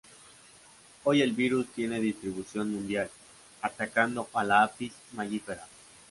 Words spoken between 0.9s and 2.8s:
Hoy el virus tiene distribución